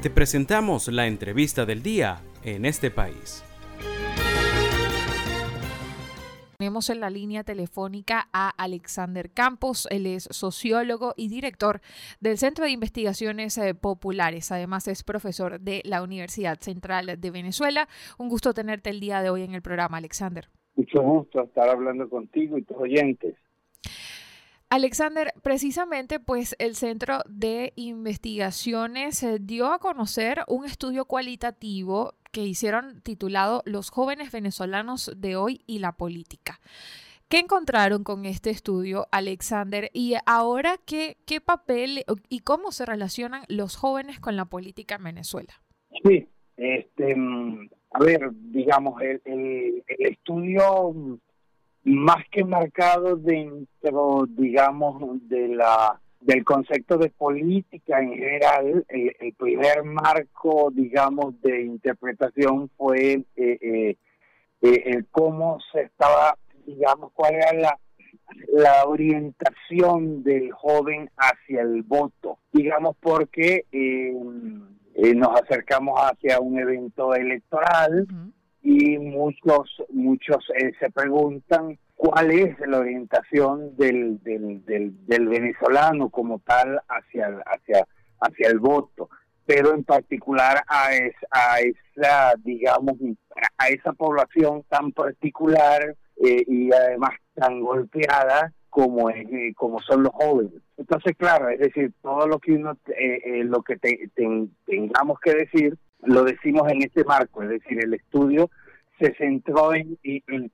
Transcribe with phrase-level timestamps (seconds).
[0.00, 3.44] Te presentamos la entrevista del día en este país.
[6.56, 11.80] Tenemos en la línea telefónica a Alexander Campos, él es sociólogo y director
[12.20, 14.52] del Centro de Investigaciones eh, Populares.
[14.52, 17.88] Además es profesor de la Universidad Central de Venezuela.
[18.18, 20.48] Un gusto tenerte el día de hoy en el programa, Alexander.
[20.76, 23.34] Mucho gusto estar hablando contigo y tus oyentes.
[24.70, 32.42] Alexander, precisamente pues el Centro de Investigaciones eh, dio a conocer un estudio cualitativo que
[32.42, 36.60] hicieron titulado Los jóvenes venezolanos de hoy y la política.
[37.28, 39.90] ¿Qué encontraron con este estudio, Alexander?
[39.92, 45.04] Y ahora, ¿qué, qué papel y cómo se relacionan los jóvenes con la política en
[45.04, 45.62] Venezuela?
[46.04, 51.18] Sí, este, mm, a ver, digamos, el, el, estudio
[51.84, 59.84] más que marcado dentro, digamos, de la del concepto de política en general, el, primer
[59.84, 63.96] marco, digamos, de interpretación fue eh, eh,
[64.62, 66.36] eh, el cómo se estaba,
[66.66, 67.78] digamos, cuál era la,
[68.52, 73.64] la orientación del joven hacia el voto, digamos, porque
[75.14, 78.06] nos acercamos hacia un evento electoral
[78.70, 80.44] y muchos, muchos
[80.78, 84.62] se preguntan cuál es la orientación del, del,
[85.06, 87.86] del, venezolano como tal hacia, hacia,
[88.20, 89.08] hacia el voto,
[89.46, 90.88] pero en particular a,
[91.30, 92.96] a esa, digamos,
[93.56, 100.02] a esa población tan particular eh, y además tan golpeada como es, eh, como son
[100.02, 100.60] los jóvenes.
[100.76, 103.78] Entonces, claro, es decir, todo lo que uno, eh, lo que
[104.66, 108.50] tengamos que decir, lo decimos en este marco, es decir, el estudio
[108.98, 110.50] se centró en, en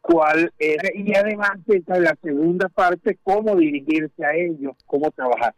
[0.00, 5.54] cuál era, y además esta la segunda parte, cómo dirigirse a ellos, cómo trabajar.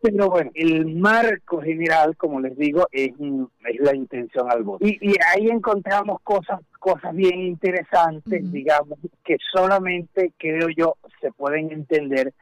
[0.00, 4.86] Pero bueno, el marco general, como les digo, es, es la intención al voto.
[4.86, 11.72] Y, y ahí encontramos cosas cosas bien interesantes, digamos, que solamente, creo yo, se pueden
[11.72, 12.34] entender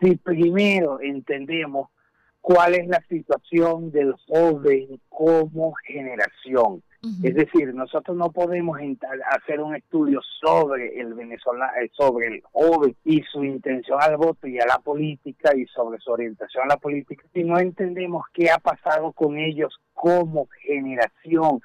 [0.00, 1.88] si primero entendemos
[2.42, 6.82] cuál es la situación del joven como generación.
[7.24, 8.78] Es decir, nosotros no podemos
[9.32, 14.46] hacer un estudio sobre el venezolano, eh, sobre el joven y su intención al voto
[14.46, 18.52] y a la política y sobre su orientación a la política si no entendemos qué
[18.52, 21.60] ha pasado con ellos como generación,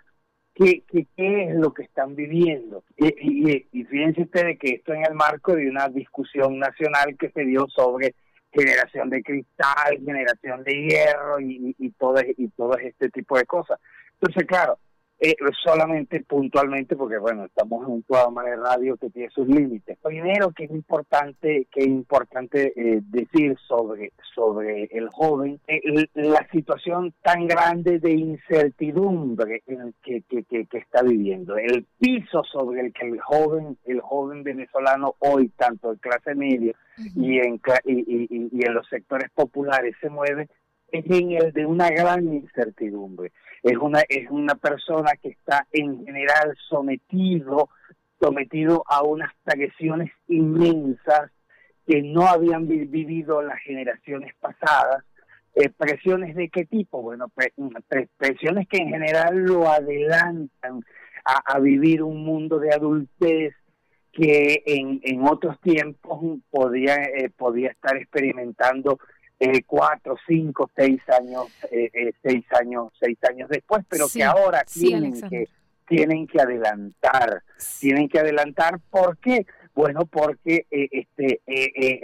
[0.56, 1.06] qué, qué,
[1.44, 2.84] es lo que están viviendo.
[2.98, 7.46] Y, y, fíjense ustedes que esto en el marco de una discusión nacional que se
[7.46, 8.16] dio sobre
[8.58, 13.80] generación de cristal, generación de hierro y, y, todo, y todo este tipo de cosas.
[14.20, 14.80] Entonces, claro,
[15.20, 19.98] eh, solamente puntualmente porque bueno estamos en un programa de radio que tiene sus límites.
[20.04, 25.82] Primero que es importante que es importante eh, decir sobre sobre el joven eh,
[26.14, 31.58] la situación tan grande de incertidumbre en que, que, que, está viviendo.
[31.58, 36.76] El piso sobre el que el joven el joven venezolano hoy tanto en clase media
[37.16, 40.48] y en y, y en los sectores populares se mueve
[40.92, 43.32] es en el de una gran incertidumbre.
[43.64, 47.70] Es una, es una persona que está en general sometido,
[48.20, 51.32] sometido a unas presiones inmensas
[51.86, 55.04] que no habían vivido las generaciones pasadas.
[55.56, 57.02] Eh, ¿Presiones de qué tipo?
[57.02, 57.32] Bueno,
[58.18, 60.84] presiones que en general lo adelantan
[61.26, 63.54] a, vivir un mundo de adultez
[64.14, 69.00] que en, en otros tiempos podía, eh, podía estar experimentando
[69.40, 74.64] eh, cuatro, cinco, seis años, eh, eh, seis años, seis años después, pero que ahora
[74.64, 75.48] tienen que
[75.88, 77.44] tienen que adelantar,
[77.80, 79.46] tienen que adelantar, ¿por qué?
[79.76, 81.42] Bueno, porque este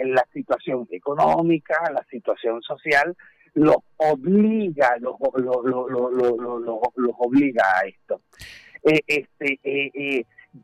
[0.04, 3.16] la situación económica, la situación social
[3.54, 8.22] los obliga, los, los, los, obliga a esto.
[8.82, 9.58] este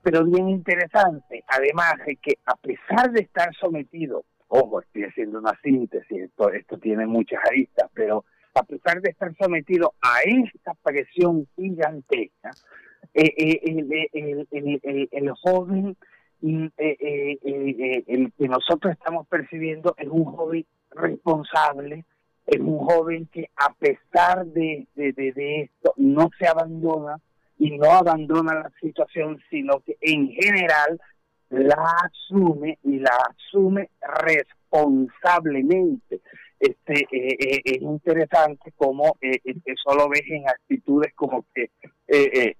[0.02, 5.56] pero bien interesante, además de que a pesar de estar sometido Ojo, estoy haciendo una
[5.62, 8.24] síntesis, esto, esto tiene muchas aristas, pero
[8.54, 12.50] a pesar de estar sometido a esta presión gigantesca,
[13.14, 13.60] eh, eh,
[14.12, 15.96] el, el, joven,
[16.40, 17.38] mm, eh,
[18.08, 22.04] el que nosotros estamos percibiendo es un joven responsable,
[22.44, 27.20] es un joven que a pesar de, de, de, esto no se abandona
[27.56, 31.00] y no abandona la situación, sino que en general
[31.50, 36.20] la asume y la asume responsablemente.
[36.58, 41.70] Este eh, eh, es interesante como eh, eso lo ves en actitudes como que
[42.08, 42.56] eh,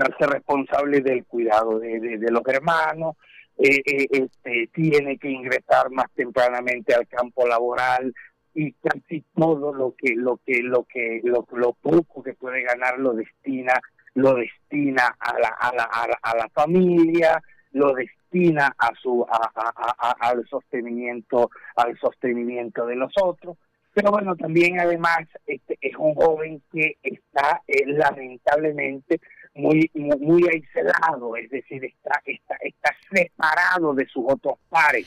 [0.00, 3.16] hace responsable del cuidado de, de, los hermanos,
[3.56, 8.12] este, tiene que ingresar más tempranamente al campo laboral,
[8.56, 13.12] y casi todo lo que lo que lo que lo, poco que puede ganar lo
[13.12, 13.78] destina
[14.14, 15.84] lo destina a la a la,
[16.22, 17.42] a la, familia
[17.76, 23.56] lo destina a su a, al sostenimiento al sostenimiento de los otros.
[23.92, 29.20] Pero bueno también además este es un joven que está eh, lamentablemente
[29.54, 35.06] muy, muy aislado es decir está está está separado de sus otros pares.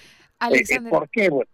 [0.52, 1.30] Eh, eh, ¿Por qué?
[1.30, 1.52] Bueno,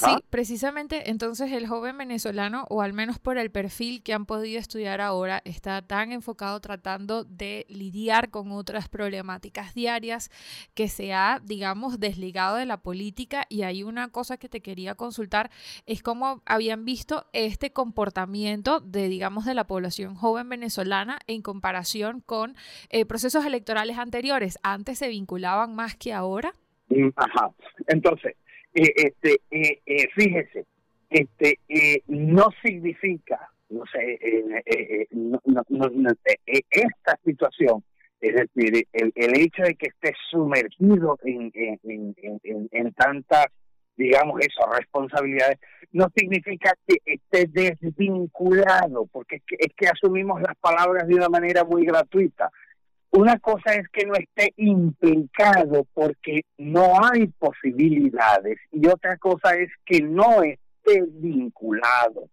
[0.00, 4.58] Sí, precisamente entonces el joven venezolano, o al menos por el perfil que han podido
[4.58, 10.30] estudiar ahora, está tan enfocado tratando de lidiar con otras problemáticas diarias
[10.74, 13.44] que se ha, digamos, desligado de la política.
[13.48, 15.50] Y hay una cosa que te quería consultar,
[15.86, 22.20] es cómo habían visto este comportamiento de, digamos, de la población joven venezolana en comparación
[22.20, 22.56] con
[22.88, 24.58] eh, procesos electorales anteriores.
[24.62, 26.54] Antes se vinculaban más que ahora.
[26.88, 27.50] Mm, ajá.
[27.88, 28.36] Entonces,
[28.74, 30.64] eh, este, eh, eh, fíjese,
[31.10, 31.58] este,
[32.08, 34.18] no significa, no sé,
[36.70, 37.84] esta situación,
[38.20, 43.46] es decir, el, el hecho de que esté sumergido en, en, en, en tantas
[43.96, 45.58] digamos eso, responsabilidades,
[45.92, 51.28] no significa que esté desvinculado, porque es que, es que asumimos las palabras de una
[51.28, 52.50] manera muy gratuita.
[53.16, 59.70] Una cosa es que no esté implicado porque no hay posibilidades y otra cosa es
[59.86, 62.28] que no esté vinculado.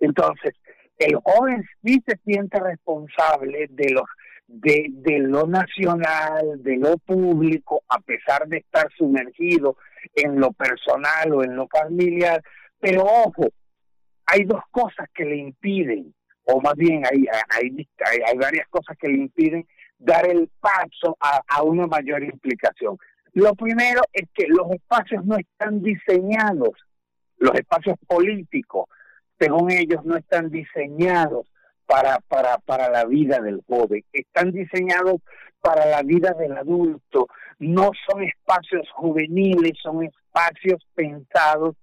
[0.00, 0.54] Entonces,
[0.96, 4.06] el joven sí se siente responsable de los
[4.46, 9.76] de, lo nacional, de lo público, a pesar de estar sumergido
[10.14, 12.42] en lo personal o en lo familiar.
[12.80, 13.50] Pero ojo,
[14.24, 17.86] hay dos cosas que le impiden, o más bien hay, hay,
[18.26, 19.66] hay varias cosas que le impiden
[20.04, 22.98] dar el paso a, una mayor implicación.
[23.32, 26.72] Lo primero es que los espacios no están diseñados,
[27.38, 28.88] los espacios políticos,
[29.38, 31.50] según ellos, no están diseñados
[31.86, 35.20] para, para, para la vida del joven, están diseñados
[35.60, 37.26] para la vida del adulto,
[37.58, 41.76] no son espacios juveniles, son espacios pensados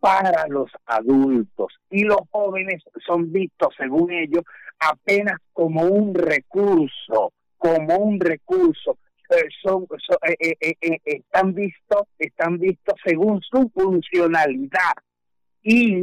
[0.00, 1.78] para los adultos.
[1.90, 4.42] Y los jóvenes son vistos, según ellos,
[4.78, 8.98] apenas como un recurso como un recurso.
[9.28, 9.86] Eh, son,
[10.38, 14.92] eh, eh, están vistos están vistos según su funcionalidad
[15.64, 16.02] y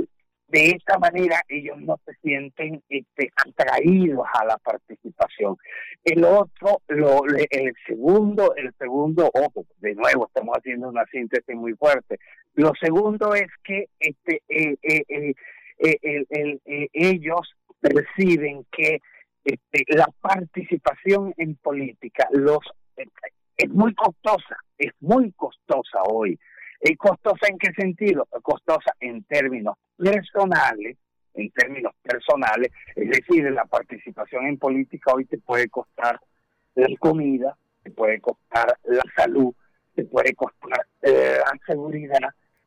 [0.50, 5.56] de esta manera ellos no se sienten este, atraídos a la participación.
[6.04, 11.74] El otro, lo, el segundo, el segundo, ojo, de nuevo estamos haciendo una síntesis muy
[11.76, 12.20] fuerte.
[12.56, 14.42] Lo segundo es que este,
[16.94, 19.00] ellos perciben que
[19.44, 22.60] este, la participación en política los
[23.58, 26.40] es muy costosa, es muy costosa hoy.
[26.82, 28.28] ¿Y costosa en qué sentido?
[28.42, 30.98] Costosa en términos personales,
[31.34, 36.20] en términos personales, es decir, la participación en política hoy te puede costar
[36.76, 39.54] la comida, te puede costar la salud,
[39.96, 42.20] te puede costar eh, la seguridad,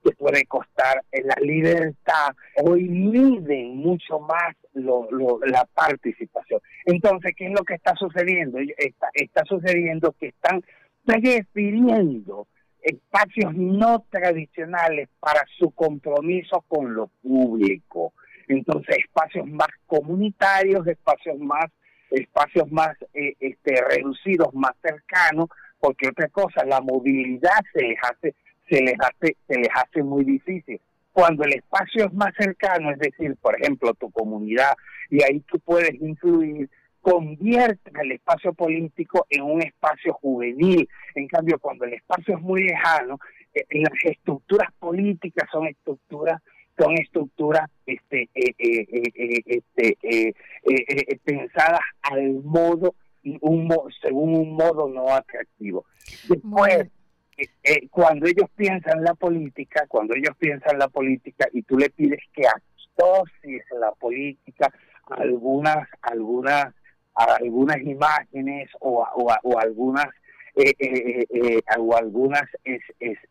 [0.07, 2.29] te puede costar la libertad.
[2.63, 5.09] Hoy miden mucho más lo,
[5.47, 6.61] la participación.
[6.85, 8.59] Entonces, ¿qué es lo que está sucediendo?
[8.79, 10.63] Está, está sucediendo que están
[11.05, 12.47] prefiriendo
[12.81, 18.13] espacios no tradicionales para su compromiso con lo público.
[18.47, 21.67] Entonces, espacios más comunitarios, espacios más
[22.09, 25.49] espacios más eh, este, reducidos, más cercanos,
[25.81, 28.35] porque otra cosa, la movilidad se les hace
[28.69, 30.81] se les hace se les hace muy difícil.
[31.13, 34.75] Cuando el espacio es más cercano, es decir, por ejemplo, tu comunidad,
[35.09, 36.69] y ahí tú puedes influir,
[37.01, 40.87] convierte el espacio político en un espacio juvenil.
[41.15, 43.19] En cambio, cuando el espacio es muy lejano,
[43.55, 46.43] eh, las estructuras políticas son estructuras
[46.79, 52.95] son estructuras este, eh, eh, este, pensadas al modo
[53.41, 55.87] un, según un modo no atractivo.
[56.29, 56.89] Después,
[57.37, 62.21] eh, cuando ellos piensan la política, cuando ellos piensan la política y tú le pides
[62.33, 64.73] que asocies la política
[65.11, 66.75] a algunas, algunas,
[67.15, 69.07] algunas imágenes o,
[69.43, 70.07] o, algunas
[70.55, 72.81] eh, eh, o algunas es,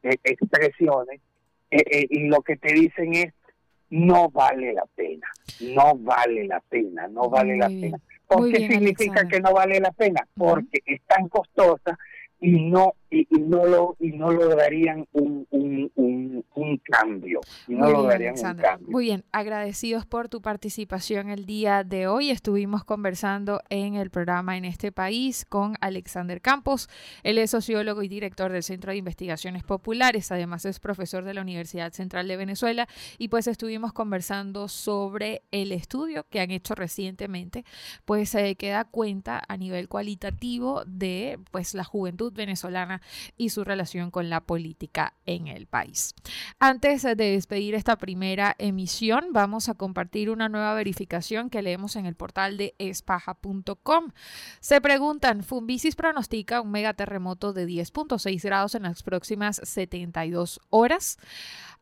[0.01, 1.21] expresiones,
[1.71, 3.33] y lo que te dicen es
[3.89, 5.27] no vale la pena,
[5.61, 7.97] no vale la pena, no vale la pena.
[8.27, 10.27] ¿Por qué significa que no vale la pena?
[10.35, 11.97] Porque es tan costosa
[12.39, 17.41] y no y, no lo y no lograrían un, un, un, cambio.
[17.67, 18.87] No lograrían un cambio.
[18.89, 22.29] Muy bien agradecidos por tu participación el día de hoy.
[22.29, 26.89] Estuvimos conversando en el programa en este país con Alexander Campos.
[27.23, 30.31] Él es sociólogo y director del Centro de Investigaciones Populares.
[30.31, 32.87] Además es profesor de la Universidad Central de Venezuela.
[33.17, 37.63] Y pues estuvimos conversando sobre el estudio que han hecho recientemente
[38.05, 43.01] pues se queda cuenta a nivel cualitativo de pues la juventud venezolana
[43.37, 46.15] y su relación con la política en el país.
[46.59, 52.05] Antes de despedir esta primera emisión, vamos a compartir una nueva verificación que leemos en
[52.05, 54.11] el portal de espaja.com.
[54.59, 61.17] Se preguntan, Fumbisis pronostica un megaterremoto de 10.6 grados en las próximas 72 horas.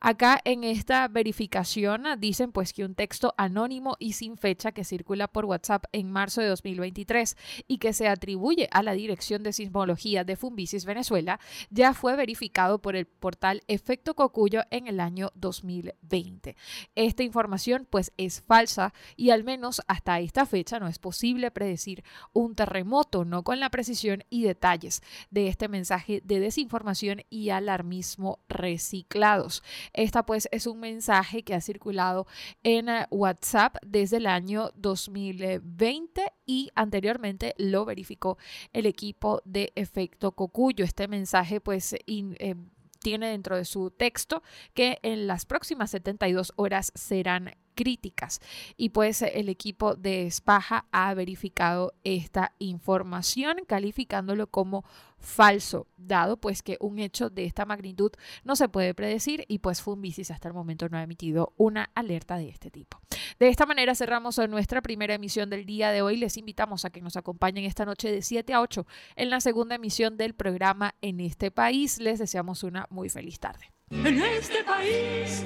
[0.05, 5.29] Acá en esta verificación dicen pues que un texto anónimo y sin fecha que circula
[5.29, 7.37] por WhatsApp en marzo de 2023
[7.69, 12.81] y que se atribuye a la Dirección de Sismología de Fumbisis Venezuela ya fue verificado
[12.81, 16.57] por el portal Efecto Cocuyo en el año 2020.
[16.95, 22.03] Esta información pues es falsa y al menos hasta esta fecha no es posible predecir
[22.33, 28.39] un terremoto, no con la precisión y detalles de este mensaje de desinformación y alarmismo
[28.49, 29.63] reciclados.
[29.93, 32.27] Esta pues es un mensaje que ha circulado
[32.63, 38.37] en eh, WhatsApp desde el año 2020 y anteriormente lo verificó
[38.73, 40.83] el equipo de Efecto Cocuyo.
[40.83, 42.55] Este mensaje pues eh,
[42.99, 44.41] tiene dentro de su texto
[44.73, 48.39] que en las próximas 72 horas serán críticas.
[48.77, 54.83] Y pues el equipo de Spaja ha verificado esta información calificándolo como
[55.23, 58.11] falso, dado pues que un hecho de esta magnitud
[58.43, 62.37] no se puede predecir y pues Fumbisis hasta el momento no ha emitido una alerta
[62.37, 62.99] de este tipo.
[63.39, 66.17] De esta manera cerramos nuestra primera emisión del día de hoy.
[66.17, 69.75] Les invitamos a que nos acompañen esta noche de 7 a 8 en la segunda
[69.75, 71.99] emisión del programa En este país.
[71.99, 73.71] Les deseamos una muy feliz tarde.
[73.89, 75.45] En este país.